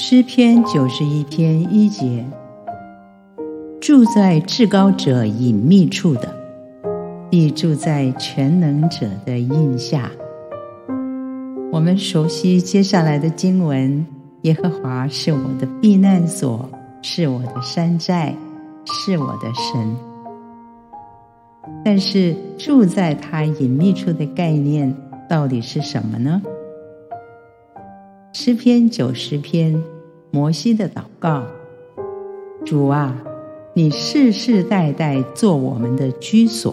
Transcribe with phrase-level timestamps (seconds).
[0.00, 2.24] 诗篇九十一篇一节：
[3.80, 6.32] 住在至高者隐秘处的，
[7.28, 10.08] 必住在全能者的荫下。
[11.72, 14.06] 我们熟悉接下来的经文：
[14.42, 16.70] 耶和华是我的避难所，
[17.02, 18.32] 是我的山寨，
[18.86, 19.96] 是我的神。
[21.84, 24.94] 但是住在他隐秘处的概念
[25.28, 26.40] 到底是什么呢？
[28.40, 29.82] 诗篇九十篇，
[30.30, 31.42] 摩西的祷告：
[32.64, 33.12] 主啊，
[33.74, 36.72] 你世世代代做我们的居所。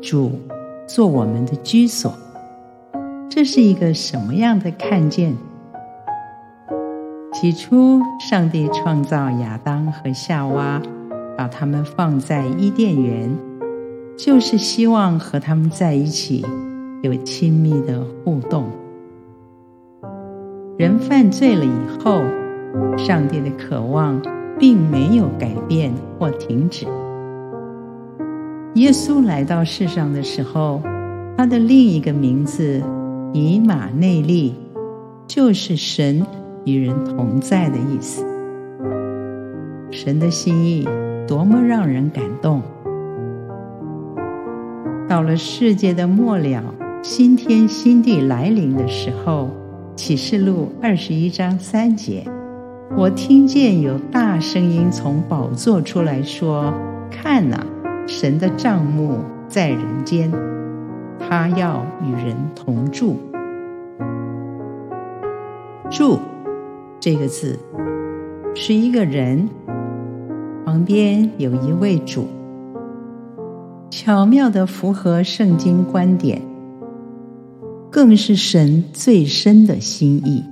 [0.00, 0.40] 主
[0.86, 2.14] 做我们的居所，
[3.28, 5.36] 这是一个什么样的看见？
[7.34, 10.80] 起初，上帝创造亚当和夏娃，
[11.36, 13.36] 把他们放在伊甸园，
[14.16, 16.42] 就是希望和他们在一起，
[17.02, 18.64] 有亲密的互动。
[20.76, 22.20] 人犯罪了以后，
[22.98, 24.20] 上帝的渴望
[24.58, 26.84] 并没有改变或停止。
[28.74, 30.82] 耶稣来到世上的时候，
[31.36, 32.82] 他的另一个名字
[33.32, 34.52] 以马内利，
[35.28, 36.26] 就是神
[36.64, 38.26] 与人同在的意思。
[39.92, 40.88] 神的心意
[41.28, 42.60] 多么让人感动！
[45.08, 46.64] 到了世界的末了，
[47.00, 49.50] 新天新地来临的时候。
[49.96, 52.26] 启示录二十一章三节，
[52.96, 56.74] 我听见有大声音从宝座出来说
[57.12, 57.64] ：“看哪，
[58.06, 60.32] 神的帐幕在人间，
[61.18, 63.16] 他要与人同住。”
[65.90, 66.18] 住
[66.98, 67.56] 这个字
[68.54, 69.48] 是一个人，
[70.66, 72.26] 旁边有一位主，
[73.90, 76.42] 巧妙地符合圣经观点。
[77.94, 80.42] 更是神最深的心意。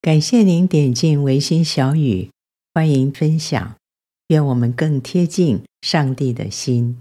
[0.00, 2.30] 感谢您点进维新小语，
[2.72, 3.74] 欢迎分享。
[4.28, 6.98] 愿我们更贴近上帝的心。